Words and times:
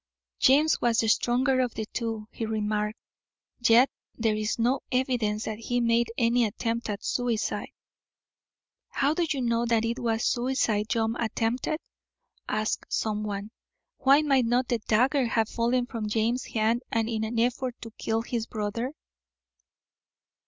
"James 0.39 0.81
was 0.81 0.97
the 0.97 1.07
stronger 1.07 1.59
of 1.59 1.75
the 1.75 1.85
two," 1.85 2.27
he 2.31 2.43
remarked; 2.47 2.97
"yet 3.59 3.87
there 4.17 4.33
is 4.33 4.57
no 4.57 4.79
evidence 4.91 5.45
that 5.45 5.59
he 5.59 5.79
made 5.79 6.11
any 6.17 6.43
attempt 6.43 6.89
at 6.89 7.05
suicide." 7.05 7.69
"How 8.89 9.13
do 9.13 9.27
you 9.29 9.41
know 9.41 9.67
that 9.67 9.85
it 9.85 9.99
was 9.99 10.23
suicide 10.25 10.89
John 10.89 11.15
attempted?" 11.21 11.77
asked 12.49 12.87
someone. 12.91 13.51
"Why 13.99 14.23
might 14.23 14.45
not 14.47 14.69
the 14.69 14.79
dagger 14.79 15.27
have 15.27 15.47
fallen 15.49 15.85
from 15.85 16.09
James's 16.09 16.51
hand 16.51 16.81
in 16.91 17.23
an 17.23 17.37
effort 17.37 17.75
to 17.81 17.91
kill 17.99 18.23
his 18.23 18.47
brother?" 18.47 18.93